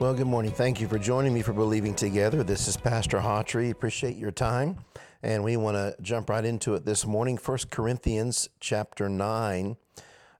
Well, 0.00 0.14
good 0.14 0.28
morning. 0.28 0.52
Thank 0.52 0.80
you 0.80 0.88
for 0.88 0.98
joining 0.98 1.34
me 1.34 1.42
for 1.42 1.52
Believing 1.52 1.94
Together. 1.94 2.42
This 2.42 2.68
is 2.68 2.76
Pastor 2.78 3.18
Hawtrey. 3.18 3.70
Appreciate 3.70 4.16
your 4.16 4.30
time. 4.30 4.78
And 5.22 5.44
we 5.44 5.58
want 5.58 5.76
to 5.76 5.94
jump 6.00 6.30
right 6.30 6.42
into 6.42 6.74
it 6.74 6.86
this 6.86 7.04
morning. 7.04 7.36
1 7.36 7.58
Corinthians 7.70 8.48
chapter 8.60 9.10
9, 9.10 9.76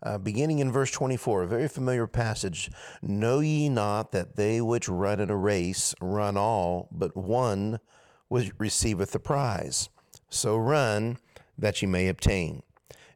uh, 0.03 0.17
beginning 0.17 0.61
in 0.61 0.73
verse 0.73 0.91
24, 0.91 1.43
a 1.43 1.47
very 1.47 1.69
familiar 1.69 2.07
passage. 2.07 2.71
Know 3.03 3.41
ye 3.41 3.69
not 3.69 4.13
that 4.13 4.37
they 4.37 4.63
which 4.63 4.89
run 4.89 5.21
in 5.21 5.29
a 5.29 5.37
race 5.37 5.95
run 6.01 6.39
all, 6.39 6.89
but 6.91 7.15
one 7.15 7.81
which 8.29 8.53
receiveth 8.57 9.11
the 9.11 9.19
prize? 9.19 9.91
So 10.31 10.57
run 10.57 11.19
that 11.59 11.83
ye 11.83 11.87
may 11.87 12.09
obtain. 12.09 12.63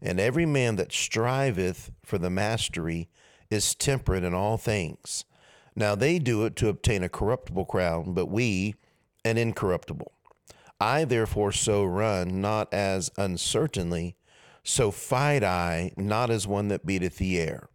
And 0.02 0.20
every 0.20 0.44
man 0.44 0.76
that 0.76 0.92
striveth 0.92 1.90
for 2.04 2.18
the 2.18 2.28
mastery 2.28 3.08
is 3.48 3.74
temperate 3.74 4.24
in 4.24 4.34
all 4.34 4.58
things. 4.58 5.24
Now 5.76 5.94
they 5.94 6.18
do 6.18 6.44
it 6.44 6.56
to 6.56 6.68
obtain 6.68 7.02
a 7.02 7.08
corruptible 7.08 7.64
crown, 7.64 8.14
but 8.14 8.26
we 8.26 8.74
an 9.24 9.38
incorruptible. 9.38 10.12
I 10.80 11.04
therefore 11.04 11.52
so 11.52 11.84
run, 11.84 12.40
not 12.40 12.72
as 12.72 13.10
uncertainly, 13.16 14.16
so 14.62 14.90
fight 14.90 15.42
I, 15.42 15.92
not 15.96 16.30
as 16.30 16.46
one 16.46 16.68
that 16.68 16.86
beateth 16.86 17.18
the 17.18 17.38
air. 17.38 17.68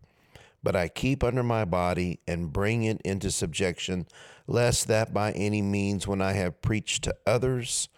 But 0.61 0.75
I 0.75 0.87
keep 0.87 1.23
under 1.23 1.43
my 1.43 1.65
body 1.65 2.19
and 2.27 2.51
bring 2.51 2.83
it 2.83 3.01
into 3.05 3.31
subjection, 3.31 4.07
lest 4.47 4.87
that 4.87 5.13
by 5.13 5.31
any 5.31 5.61
means, 5.61 6.07
when 6.07 6.21
I 6.21 6.33
have 6.33 6.61
preached 6.61 7.03
to 7.05 7.15
others, 7.25 7.89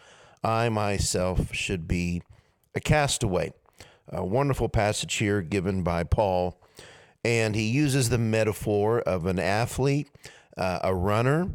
I 0.43 0.69
myself 0.69 1.53
should 1.53 1.87
be 1.87 2.21
a 2.75 2.79
castaway 2.79 3.53
a 4.11 4.25
wonderful 4.25 4.69
passage 4.69 5.15
here 5.15 5.41
given 5.41 5.83
by 5.83 6.03
Paul. 6.03 6.60
And 7.23 7.55
he 7.55 7.69
uses 7.69 8.09
the 8.09 8.17
metaphor 8.17 9.01
of 9.01 9.25
an 9.25 9.39
athlete, 9.39 10.09
uh, 10.57 10.79
a 10.83 10.95
runner, 10.95 11.51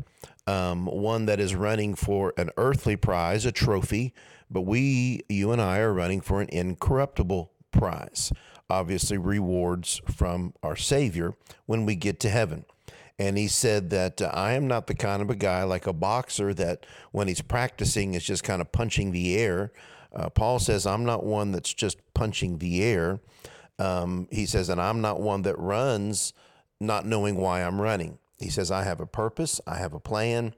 um, 0.46 0.86
one 0.86 1.26
that 1.26 1.40
is 1.40 1.54
running 1.54 1.94
for 1.94 2.32
an 2.36 2.50
earthly 2.56 2.96
prize, 2.96 3.44
a 3.44 3.52
trophy, 3.52 4.14
but 4.50 4.62
we, 4.62 5.22
you 5.28 5.50
and 5.50 5.60
I, 5.60 5.78
are 5.78 5.92
running 5.92 6.20
for 6.20 6.40
an 6.40 6.48
incorruptible 6.50 7.50
prize. 7.72 8.32
Obviously, 8.70 9.18
rewards 9.18 10.00
from 10.06 10.54
our 10.62 10.76
Savior 10.76 11.34
when 11.66 11.86
we 11.86 11.96
get 11.96 12.20
to 12.20 12.28
heaven. 12.28 12.64
And 13.18 13.38
he 13.38 13.48
said 13.48 13.90
that 13.90 14.20
uh, 14.20 14.30
I 14.32 14.52
am 14.52 14.66
not 14.66 14.86
the 14.86 14.94
kind 14.94 15.22
of 15.22 15.30
a 15.30 15.36
guy 15.36 15.62
like 15.62 15.86
a 15.86 15.92
boxer 15.92 16.52
that 16.54 16.84
when 17.12 17.28
he's 17.28 17.40
practicing 17.40 18.14
is 18.14 18.24
just 18.24 18.44
kind 18.44 18.60
of 18.60 18.72
punching 18.72 19.12
the 19.12 19.36
air. 19.36 19.72
Uh, 20.14 20.28
Paul 20.28 20.58
says, 20.58 20.86
I'm 20.86 21.04
not 21.04 21.24
one 21.24 21.52
that's 21.52 21.72
just 21.72 21.98
punching 22.14 22.58
the 22.58 22.82
air. 22.82 23.20
Um, 23.78 24.28
he 24.30 24.46
says, 24.46 24.68
and 24.68 24.80
I'm 24.80 25.00
not 25.00 25.20
one 25.20 25.42
that 25.42 25.58
runs 25.58 26.32
not 26.80 27.06
knowing 27.06 27.36
why 27.36 27.62
I'm 27.62 27.80
running. 27.80 28.18
He 28.38 28.50
says, 28.50 28.70
I 28.70 28.84
have 28.84 29.00
a 29.00 29.06
purpose, 29.06 29.60
I 29.66 29.76
have 29.78 29.94
a 29.94 30.00
plan, 30.00 30.54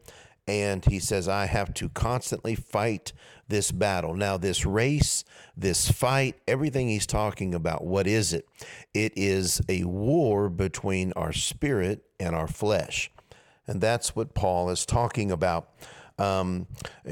and 0.48 0.84
he 0.84 0.98
says, 0.98 1.28
I 1.28 1.46
have 1.46 1.74
to 1.74 1.88
constantly 1.90 2.54
fight 2.54 3.12
this 3.48 3.70
battle. 3.70 4.14
Now, 4.14 4.36
this 4.36 4.64
race, 4.64 5.24
this 5.56 5.90
fight, 5.90 6.36
everything 6.48 6.88
he's 6.88 7.06
talking 7.06 7.54
about, 7.54 7.84
what 7.84 8.06
is 8.06 8.32
it? 8.32 8.48
It 8.94 9.12
is 9.16 9.60
a 9.68 9.84
war 9.84 10.48
between 10.48 11.12
our 11.12 11.32
spirit 11.32 12.04
and 12.18 12.34
our 12.34 12.48
flesh. 12.48 13.10
And 13.66 13.80
that's 13.80 14.16
what 14.16 14.34
Paul 14.34 14.70
is 14.70 14.86
talking 14.86 15.30
about. 15.30 15.68
Um, 16.18 16.66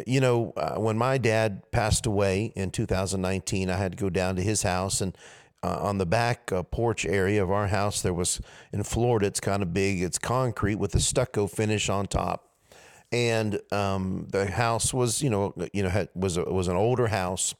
you 0.06 0.20
know, 0.20 0.52
uh, 0.56 0.80
when 0.80 0.98
my 0.98 1.18
dad 1.18 1.70
passed 1.70 2.06
away 2.06 2.52
in 2.56 2.70
2019, 2.70 3.70
I 3.70 3.76
had 3.76 3.92
to 3.92 3.96
go 3.96 4.10
down 4.10 4.36
to 4.36 4.42
his 4.42 4.62
house 4.62 5.00
and 5.00 5.16
uh, 5.62 5.78
on 5.80 5.98
the 5.98 6.06
back 6.06 6.52
uh, 6.52 6.62
porch 6.62 7.04
area 7.06 7.42
of 7.42 7.50
our 7.50 7.68
house, 7.68 8.02
there 8.02 8.14
was 8.14 8.40
in 8.72 8.82
Florida, 8.82 9.26
it's 9.26 9.40
kind 9.40 9.62
of 9.62 9.72
big. 9.72 10.02
It's 10.02 10.18
concrete 10.18 10.76
with 10.76 10.94
a 10.94 11.00
stucco 11.00 11.46
finish 11.46 11.88
on 11.88 12.06
top. 12.06 12.50
And 13.12 13.60
um, 13.72 14.26
the 14.30 14.50
house 14.50 14.92
was, 14.92 15.22
you 15.22 15.30
know, 15.30 15.54
you 15.72 15.82
know, 15.82 15.88
had, 15.88 16.08
was 16.14 16.36
a, 16.36 16.44
was 16.44 16.68
an 16.68 16.76
older 16.76 17.06
house. 17.06 17.54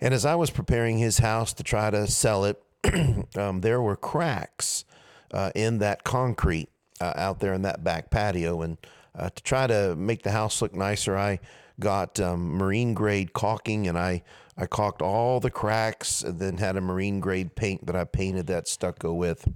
And 0.00 0.14
as 0.14 0.24
I 0.24 0.34
was 0.34 0.50
preparing 0.50 0.98
his 0.98 1.18
house 1.18 1.52
to 1.54 1.62
try 1.62 1.90
to 1.90 2.06
sell 2.06 2.44
it, 2.44 2.62
um, 3.36 3.60
there 3.60 3.82
were 3.82 3.96
cracks 3.96 4.84
uh, 5.32 5.50
in 5.54 5.78
that 5.78 6.04
concrete 6.04 6.68
uh, 7.00 7.12
out 7.16 7.40
there 7.40 7.54
in 7.54 7.62
that 7.62 7.84
back 7.84 8.10
patio, 8.10 8.62
and 8.62 8.78
uh, 9.14 9.30
to 9.30 9.42
try 9.42 9.66
to 9.66 9.94
make 9.96 10.22
the 10.22 10.30
house 10.30 10.62
look 10.62 10.74
nicer, 10.74 11.16
I 11.16 11.40
got 11.78 12.20
um, 12.20 12.50
marine 12.50 12.94
grade 12.94 13.32
caulking 13.32 13.88
and 13.88 13.98
I, 13.98 14.22
I 14.60 14.66
caulked 14.66 15.00
all 15.00 15.40
the 15.40 15.50
cracks 15.50 16.22
and 16.22 16.38
then 16.38 16.58
had 16.58 16.76
a 16.76 16.80
marine 16.82 17.18
grade 17.18 17.56
paint 17.56 17.86
that 17.86 17.96
I 17.96 18.04
painted 18.04 18.46
that 18.48 18.68
stucco 18.68 19.14
with 19.14 19.48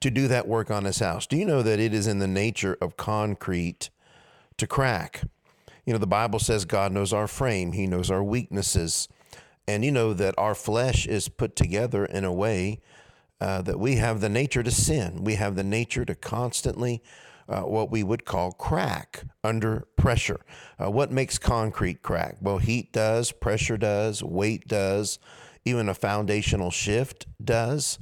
to 0.00 0.10
do 0.10 0.28
that 0.28 0.46
work 0.46 0.70
on 0.70 0.84
his 0.84 0.98
house. 0.98 1.26
Do 1.26 1.36
you 1.36 1.46
know 1.46 1.62
that 1.62 1.80
it 1.80 1.94
is 1.94 2.06
in 2.06 2.18
the 2.18 2.28
nature 2.28 2.76
of 2.82 2.98
concrete 2.98 3.88
to 4.58 4.66
crack? 4.66 5.22
You 5.86 5.94
know, 5.94 5.98
the 5.98 6.06
Bible 6.06 6.38
says 6.38 6.66
God 6.66 6.92
knows 6.92 7.12
our 7.12 7.26
frame, 7.26 7.72
He 7.72 7.86
knows 7.86 8.10
our 8.10 8.22
weaknesses. 8.22 9.08
And 9.66 9.82
you 9.82 9.90
know 9.90 10.12
that 10.12 10.34
our 10.36 10.54
flesh 10.54 11.06
is 11.06 11.30
put 11.30 11.56
together 11.56 12.04
in 12.04 12.24
a 12.24 12.32
way 12.32 12.80
uh, 13.40 13.62
that 13.62 13.80
we 13.80 13.96
have 13.96 14.20
the 14.20 14.28
nature 14.28 14.62
to 14.62 14.70
sin. 14.70 15.24
We 15.24 15.36
have 15.36 15.56
the 15.56 15.64
nature 15.64 16.04
to 16.04 16.14
constantly 16.14 17.02
uh, 17.48 17.62
what 17.62 17.90
we 17.90 18.02
would 18.02 18.24
call 18.24 18.52
crack 18.52 19.24
under 19.42 19.86
pressure. 19.96 20.40
Uh, 20.82 20.90
what 20.90 21.10
makes 21.10 21.38
concrete 21.38 22.02
crack? 22.02 22.36
Well, 22.40 22.58
heat 22.58 22.92
does, 22.92 23.32
pressure 23.32 23.76
does, 23.76 24.22
weight 24.22 24.66
does, 24.66 25.18
even 25.64 25.88
a 25.88 25.94
foundational 25.94 26.70
shift 26.70 27.26
does. 27.42 27.98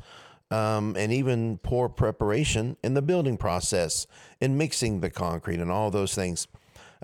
Um, 0.50 0.96
and 0.98 1.10
even 1.10 1.56
poor 1.62 1.88
preparation 1.88 2.76
in 2.84 2.92
the 2.92 3.00
building 3.00 3.38
process, 3.38 4.06
in 4.38 4.58
mixing 4.58 5.00
the 5.00 5.08
concrete, 5.08 5.60
and 5.60 5.70
all 5.70 5.90
those 5.90 6.14
things. 6.14 6.46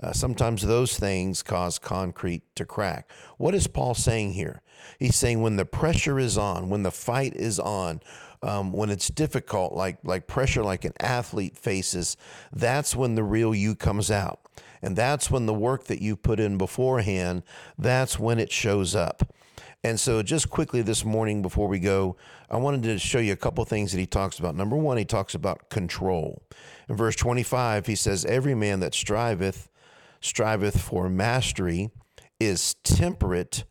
Uh, 0.01 0.13
sometimes 0.13 0.61
those 0.61 0.97
things 0.97 1.43
cause 1.43 1.77
concrete 1.77 2.43
to 2.55 2.65
crack. 2.65 3.11
What 3.37 3.53
is 3.53 3.67
Paul 3.67 3.93
saying 3.93 4.33
here? 4.33 4.61
He's 4.97 5.15
saying 5.15 5.41
when 5.41 5.57
the 5.57 5.65
pressure 5.65 6.19
is 6.19 6.37
on, 6.37 6.69
when 6.69 6.83
the 6.83 6.91
fight 6.91 7.35
is 7.35 7.59
on, 7.59 8.01
um, 8.41 8.71
when 8.71 8.89
it's 8.89 9.09
difficult, 9.09 9.73
like 9.73 9.97
like 10.03 10.27
pressure, 10.27 10.63
like 10.63 10.85
an 10.85 10.93
athlete 10.99 11.57
faces, 11.57 12.15
that's 12.53 12.95
when 12.95 13.15
the 13.15 13.23
real 13.23 13.53
you 13.53 13.75
comes 13.75 14.09
out, 14.09 14.39
and 14.81 14.95
that's 14.95 15.29
when 15.29 15.45
the 15.45 15.53
work 15.53 15.85
that 15.85 16.01
you 16.01 16.15
put 16.15 16.39
in 16.39 16.57
beforehand, 16.57 17.43
that's 17.77 18.17
when 18.17 18.39
it 18.39 18.51
shows 18.51 18.95
up. 18.95 19.33
And 19.83 19.99
so, 19.99 20.21
just 20.21 20.49
quickly 20.49 20.81
this 20.81 21.05
morning 21.05 21.41
before 21.41 21.67
we 21.67 21.79
go, 21.79 22.17
I 22.49 22.57
wanted 22.57 22.83
to 22.83 22.99
show 22.99 23.19
you 23.19 23.33
a 23.33 23.37
couple 23.37 23.63
things 23.65 23.91
that 23.91 23.99
he 23.99 24.05
talks 24.05 24.37
about. 24.37 24.55
Number 24.55 24.75
one, 24.75 24.97
he 24.97 25.05
talks 25.05 25.35
about 25.35 25.69
control. 25.69 26.43
In 26.89 26.95
verse 26.97 27.15
25, 27.15 27.85
he 27.85 27.95
says, 27.95 28.25
Every 28.25 28.55
man 28.55 28.81
that 28.81 28.93
striveth, 28.93 29.69
striveth 30.21 30.79
for 30.79 31.09
mastery, 31.09 31.89
is 32.39 32.75
temperate 32.83 33.63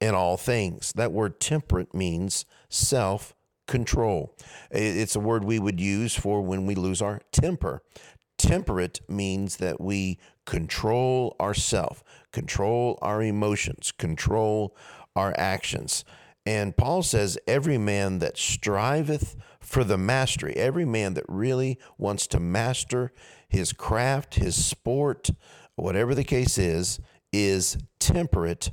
in 0.00 0.14
all 0.14 0.36
things. 0.36 0.92
That 0.94 1.12
word 1.12 1.40
temperate 1.40 1.94
means 1.94 2.44
self 2.68 3.34
control. 3.66 4.36
It's 4.70 5.16
a 5.16 5.20
word 5.20 5.44
we 5.44 5.58
would 5.58 5.80
use 5.80 6.14
for 6.14 6.42
when 6.42 6.66
we 6.66 6.74
lose 6.74 7.00
our 7.00 7.20
temper. 7.32 7.82
Temperate 8.36 9.00
means 9.08 9.56
that 9.56 9.80
we 9.80 10.18
control 10.44 11.36
ourself, 11.40 12.02
control 12.32 12.98
our 13.00 13.22
emotions, 13.22 13.92
control 13.92 14.76
our 15.16 15.34
actions. 15.38 16.04
And 16.44 16.76
Paul 16.76 17.02
says, 17.02 17.38
every 17.46 17.78
man 17.78 18.18
that 18.18 18.36
striveth 18.36 19.36
for 19.60 19.82
the 19.82 19.96
mastery, 19.96 20.54
every 20.56 20.84
man 20.84 21.14
that 21.14 21.24
really 21.26 21.78
wants 21.96 22.26
to 22.28 22.40
master 22.40 23.12
his 23.48 23.72
craft, 23.72 24.34
his 24.34 24.62
sport, 24.62 25.30
whatever 25.76 26.14
the 26.14 26.24
case 26.24 26.58
is, 26.58 27.00
is 27.32 27.76
temperate 27.98 28.70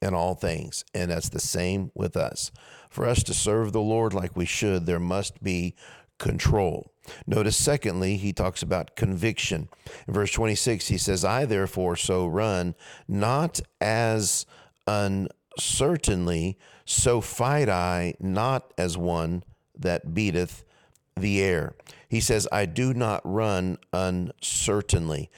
in 0.00 0.14
all 0.14 0.34
things. 0.34 0.84
And 0.92 1.10
that's 1.10 1.28
the 1.28 1.40
same 1.40 1.90
with 1.94 2.16
us. 2.16 2.50
For 2.90 3.06
us 3.06 3.22
to 3.24 3.34
serve 3.34 3.72
the 3.72 3.80
Lord 3.80 4.12
like 4.12 4.36
we 4.36 4.44
should, 4.44 4.84
there 4.84 5.00
must 5.00 5.42
be 5.42 5.74
control. 6.18 6.92
Notice, 7.26 7.56
secondly, 7.56 8.16
he 8.16 8.32
talks 8.32 8.62
about 8.62 8.96
conviction. 8.96 9.68
In 10.06 10.14
verse 10.14 10.30
26, 10.32 10.88
he 10.88 10.98
says, 10.98 11.24
I 11.24 11.46
therefore 11.46 11.96
so 11.96 12.26
run, 12.26 12.74
not 13.08 13.60
as 13.80 14.46
uncertainly, 14.86 16.58
so 16.84 17.20
fight 17.20 17.68
I, 17.68 18.14
not 18.20 18.72
as 18.76 18.96
one 18.98 19.42
that 19.76 20.14
beateth 20.14 20.64
the 21.16 21.42
air. 21.42 21.74
He 22.08 22.20
says, 22.20 22.46
I 22.52 22.66
do 22.66 22.94
not 22.94 23.22
run 23.24 23.78
uncertainly. 23.92 25.30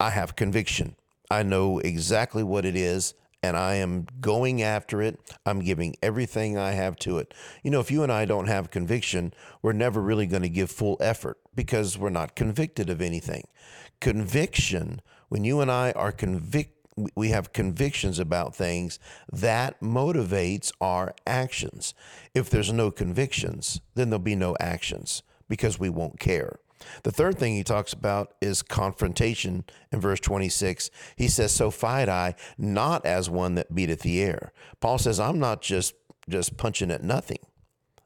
I 0.00 0.10
have 0.10 0.36
conviction. 0.36 0.96
I 1.30 1.42
know 1.42 1.78
exactly 1.78 2.42
what 2.42 2.64
it 2.64 2.76
is 2.76 3.14
and 3.42 3.56
I 3.56 3.74
am 3.76 4.06
going 4.20 4.62
after 4.62 5.00
it. 5.00 5.18
I'm 5.46 5.60
giving 5.60 5.96
everything 6.02 6.58
I 6.58 6.72
have 6.72 6.96
to 7.00 7.18
it. 7.18 7.32
You 7.62 7.70
know, 7.70 7.80
if 7.80 7.90
you 7.90 8.02
and 8.02 8.10
I 8.10 8.24
don't 8.24 8.48
have 8.48 8.70
conviction, 8.70 9.32
we're 9.62 9.72
never 9.72 10.00
really 10.00 10.26
going 10.26 10.42
to 10.42 10.48
give 10.48 10.70
full 10.70 10.96
effort 11.00 11.38
because 11.54 11.96
we're 11.96 12.10
not 12.10 12.34
convicted 12.34 12.90
of 12.90 13.00
anything. 13.00 13.46
Conviction, 14.00 15.00
when 15.28 15.44
you 15.44 15.60
and 15.60 15.70
I 15.70 15.92
are 15.92 16.12
convicted, 16.12 16.74
we 17.14 17.28
have 17.28 17.52
convictions 17.52 18.18
about 18.18 18.56
things 18.56 18.98
that 19.32 19.80
motivates 19.80 20.72
our 20.80 21.14
actions. 21.28 21.94
If 22.34 22.50
there's 22.50 22.72
no 22.72 22.90
convictions, 22.90 23.80
then 23.94 24.10
there'll 24.10 24.18
be 24.18 24.34
no 24.34 24.56
actions 24.58 25.22
because 25.48 25.78
we 25.78 25.88
won't 25.88 26.18
care. 26.18 26.58
The 27.02 27.10
third 27.10 27.38
thing 27.38 27.54
he 27.54 27.64
talks 27.64 27.92
about 27.92 28.34
is 28.40 28.62
confrontation 28.62 29.64
in 29.92 30.00
verse 30.00 30.20
26. 30.20 30.90
He 31.16 31.28
says, 31.28 31.52
So 31.52 31.70
fight 31.70 32.08
I, 32.08 32.34
not 32.56 33.04
as 33.04 33.28
one 33.30 33.54
that 33.56 33.74
beateth 33.74 34.00
the 34.00 34.22
air. 34.22 34.52
Paul 34.80 34.98
says, 34.98 35.18
I'm 35.20 35.38
not 35.38 35.62
just, 35.62 35.94
just 36.28 36.56
punching 36.56 36.90
at 36.90 37.02
nothing, 37.02 37.40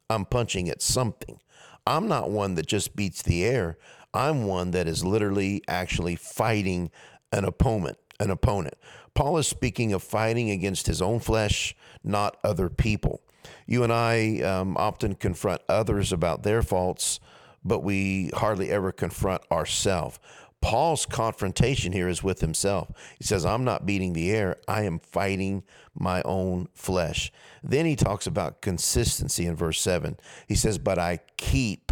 I'm 0.09 0.25
punching 0.25 0.69
at 0.69 0.83
something. 0.83 1.41
I'm 1.87 2.07
not 2.07 2.31
one 2.31 2.55
that 2.55 2.67
just 2.67 2.95
beats 2.95 3.23
the 3.23 3.45
air. 3.45 3.77
I'm 4.15 4.45
one 4.45 4.71
that 4.73 4.87
is 4.87 5.05
literally 5.05 5.63
actually 5.67 6.17
fighting 6.17 6.91
an 7.33 7.45
opponent, 7.45 7.99
an 8.21 8.31
opponent. 8.31 8.75
Paul 9.15 9.39
is 9.39 9.49
speaking 9.49 9.93
of 9.93 10.03
fighting 10.03 10.51
against 10.51 10.87
his 10.87 11.03
own 11.03 11.19
flesh, 11.19 11.75
not 12.05 12.37
other 12.45 12.69
people. 12.69 13.21
You 13.67 13.83
and 13.83 13.93
I 13.93 14.41
um, 14.41 14.77
often 14.77 15.15
confront 15.15 15.63
others 15.69 16.13
about 16.13 16.43
their 16.43 16.63
faults 16.63 17.21
but 17.65 17.81
we 17.81 18.31
hardly 18.35 18.71
ever 18.71 18.93
confront 18.93 19.43
ourselves. 19.51 20.19
Paul's 20.61 21.07
confrontation 21.07 21.93
here 21.93 22.09
is 22.09 22.23
with 22.23 22.41
himself. 22.41 22.89
He 23.19 23.25
says, 23.25 23.45
I'm 23.45 23.65
not 23.65 23.85
beating 23.85 24.13
the 24.13 24.31
air, 24.31 24.57
I 24.69 24.85
am 24.85 25.01
fighting 25.01 25.65
my 25.95 26.23
own 26.23 26.69
flesh. 26.73 27.33
Then 27.63 27.85
he 27.85 27.97
talks 27.97 28.27
about 28.27 28.63
consistency 28.63 29.45
in 29.45 29.57
verse 29.57 29.81
7. 29.81 30.17
He 30.47 30.55
says, 30.55 30.79
But 30.79 30.99
I 30.99 31.19
keep 31.37 31.91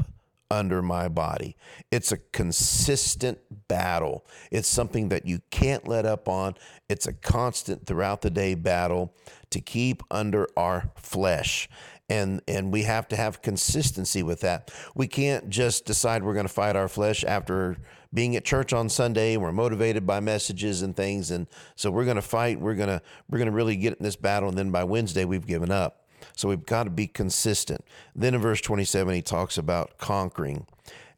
under 0.51 0.83
my 0.83 1.09
body. 1.09 1.57
It's 1.91 2.11
a 2.13 2.17
consistent 2.17 3.39
battle. 3.69 4.25
It's 4.51 4.69
something 4.69 5.09
that 5.11 5.27
you 5.27 5.41
can't 5.51 5.87
let 5.87 6.07
up 6.07 6.29
on. 6.29 6.55
It's 6.89 7.07
a 7.07 7.13
constant 7.13 7.87
throughout 7.87 8.23
the 8.23 8.31
day 8.31 8.55
battle 8.55 9.15
to 9.51 9.61
keep 9.61 10.03
under 10.11 10.49
our 10.57 10.91
flesh 10.97 11.69
and 12.11 12.43
and 12.49 12.73
we 12.73 12.83
have 12.83 13.09
to 13.09 13.17
have 13.17 13.41
consistency 13.41 14.23
with 14.23 14.41
that. 14.41 14.71
We 14.95 15.07
can't 15.07 15.49
just 15.49 15.87
decide 15.87 16.23
we're 16.23 16.35
going 16.35 16.47
to 16.47 16.53
fight 16.53 16.77
our 16.77 16.89
flesh 16.89 17.25
after 17.25 17.79
being 18.13 18.35
at 18.35 18.45
church 18.45 18.73
on 18.73 18.89
Sunday 18.89 19.37
we're 19.37 19.53
motivated 19.53 20.05
by 20.05 20.19
messages 20.19 20.83
and 20.83 20.95
things 20.97 21.31
and 21.31 21.47
so 21.77 21.91
we're 21.91 22.05
going 22.05 22.17
to 22.17 22.23
fight, 22.23 22.61
we're 22.61 22.75
to 22.75 23.01
we're 23.31 23.39
to 23.47 23.53
really 23.53 23.77
get 23.77 23.97
in 23.97 24.03
this 24.03 24.17
battle 24.17 24.49
and 24.49 24.59
then 24.59 24.71
by 24.71 24.85
Wednesday 24.85 25.25
we've 25.25 25.47
given 25.47 25.71
up. 25.71 26.05
So 26.37 26.49
we've 26.49 26.67
got 26.67 26.85
to 26.85 26.91
be 26.91 27.07
consistent. 27.07 27.85
Then 28.15 28.35
in 28.35 28.41
verse 28.41 28.61
27 28.61 29.15
he 29.15 29.23
talks 29.23 29.57
about 29.57 29.97
conquering 29.97 30.67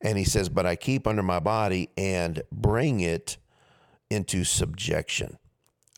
and 0.01 0.19
he 0.19 0.25
says, 0.25 0.49
"But 0.49 0.67
I 0.67 0.77
keep 0.77 1.07
under 1.07 1.23
my 1.23 1.41
body 1.41 1.89
and 1.97 2.43
bring 2.53 3.01
it 3.01 3.39
into 4.11 4.45
subjection. 4.45 5.39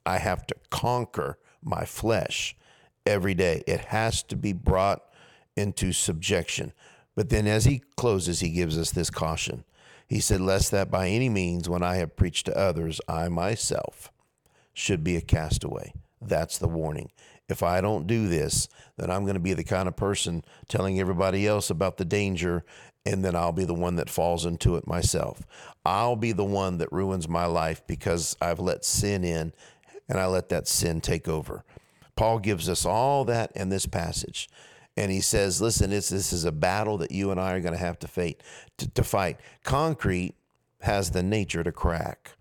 I 0.06 0.18
have 0.18 0.46
to 0.46 0.54
conquer 0.70 1.38
my 1.60 1.84
flesh." 1.84 2.54
Every 3.06 3.34
day. 3.34 3.62
It 3.66 3.80
has 3.86 4.22
to 4.24 4.36
be 4.36 4.52
brought 4.52 5.02
into 5.56 5.92
subjection. 5.92 6.72
But 7.14 7.28
then 7.30 7.46
as 7.46 7.64
he 7.64 7.82
closes, 7.96 8.40
he 8.40 8.50
gives 8.50 8.76
us 8.78 8.90
this 8.90 9.10
caution. 9.10 9.64
He 10.08 10.20
said, 10.20 10.40
Lest 10.40 10.70
that 10.72 10.90
by 10.90 11.08
any 11.08 11.28
means, 11.28 11.68
when 11.68 11.82
I 11.82 11.96
have 11.96 12.16
preached 12.16 12.46
to 12.46 12.58
others, 12.58 13.00
I 13.08 13.28
myself 13.28 14.10
should 14.72 15.04
be 15.04 15.16
a 15.16 15.20
castaway. 15.20 15.92
That's 16.20 16.58
the 16.58 16.68
warning. 16.68 17.10
If 17.48 17.62
I 17.62 17.80
don't 17.80 18.06
do 18.06 18.28
this, 18.28 18.68
then 18.96 19.10
I'm 19.10 19.24
going 19.24 19.34
to 19.34 19.40
be 19.40 19.52
the 19.52 19.64
kind 19.64 19.86
of 19.86 19.96
person 19.96 20.44
telling 20.68 20.98
everybody 20.98 21.46
else 21.46 21.70
about 21.70 21.98
the 21.98 22.04
danger, 22.04 22.64
and 23.04 23.24
then 23.24 23.36
I'll 23.36 23.52
be 23.52 23.66
the 23.66 23.74
one 23.74 23.96
that 23.96 24.08
falls 24.08 24.46
into 24.46 24.76
it 24.76 24.86
myself. 24.86 25.46
I'll 25.84 26.16
be 26.16 26.32
the 26.32 26.44
one 26.44 26.78
that 26.78 26.90
ruins 26.90 27.28
my 27.28 27.44
life 27.44 27.82
because 27.86 28.34
I've 28.40 28.60
let 28.60 28.84
sin 28.84 29.24
in 29.24 29.52
and 30.08 30.18
I 30.18 30.26
let 30.26 30.48
that 30.48 30.66
sin 30.66 31.00
take 31.00 31.28
over. 31.28 31.64
Paul 32.16 32.38
gives 32.38 32.68
us 32.68 32.84
all 32.84 33.24
that 33.24 33.52
in 33.54 33.68
this 33.68 33.86
passage. 33.86 34.48
And 34.96 35.10
he 35.10 35.20
says, 35.20 35.60
listen, 35.60 35.90
this 35.90 36.12
is 36.12 36.44
a 36.44 36.52
battle 36.52 36.98
that 36.98 37.10
you 37.10 37.30
and 37.30 37.40
I 37.40 37.52
are 37.54 37.60
going 37.60 37.74
to 37.74 37.80
have 37.80 37.98
to 38.00 38.08
fight. 38.08 38.42
To, 38.78 38.88
to 38.90 39.02
fight. 39.02 39.40
Concrete 39.64 40.34
has 40.82 41.10
the 41.10 41.22
nature 41.22 41.64
to 41.64 41.72
crack. 41.72 42.32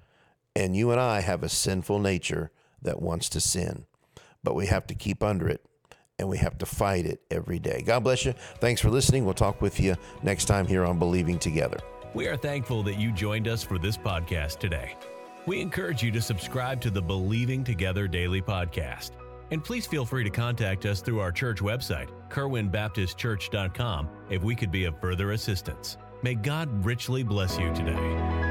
And 0.56 0.75
you 0.75 0.92
and 0.92 1.00
I 1.00 1.22
have 1.22 1.42
a 1.42 1.50
sinful 1.50 2.00
nature 2.00 2.52
that 2.81 3.02
wants 3.02 3.30
to 3.30 3.40
sin. 3.40 3.86
But 4.44 4.54
we 4.54 4.68
have 4.68 4.86
to 4.88 4.96
keep 4.96 5.24
under 5.24 5.48
it 5.48 5.66
and 6.20 6.30
we 6.30 6.38
have 6.38 6.60
to 6.60 6.66
fight 6.66 7.08
it 7.08 7.22
every 7.31 7.58
day. 7.58 7.81
God 7.84 8.04
bless 8.04 8.24
you. 8.24 8.34
Thanks 8.60 8.81
for 8.81 8.92
listening. 8.92 9.25
We'll 9.25 9.34
talk 9.34 9.62
with 9.62 9.80
you 9.80 9.96
next 10.22 10.46
time 10.46 10.68
here 10.68 10.86
on 10.86 11.00
Believing 11.00 11.40
Together. 11.40 11.80
We 12.14 12.28
are 12.28 12.38
thankful 12.38 12.84
that 12.84 13.00
you 13.00 13.12
joined 13.12 13.48
us 13.48 13.64
for 13.64 13.80
this 13.80 13.98
podcast 13.98 14.60
today. 14.60 14.96
We 15.48 15.60
encourage 15.60 16.04
you 16.04 16.12
to 16.12 16.22
subscribe 16.22 16.80
to 16.81 16.92
the 16.92 17.02
Believing 17.02 17.64
Together 17.64 18.08
Daily 18.08 18.42
Podcast 18.42 19.12
and 19.51 19.63
please 19.63 19.86
feel 19.86 20.06
free 20.06 20.24
to 20.24 20.30
contact 20.30 20.86
us 20.86 21.01
through 21.01 21.19
our 21.19 21.31
church 21.31 21.60
website, 21.60 22.10
kerwinbaptistchurch.com, 22.30 24.10
if 24.30 24.44
we 24.44 24.56
could 24.56 24.72
be 24.72 24.86
of 24.86 25.00
further 25.00 25.31
assistance. 25.31 25.98
May 26.22 26.36
God 26.36 26.86
richly 26.86 27.24
bless 27.24 27.57
you 27.57 27.74
today. 27.74 28.43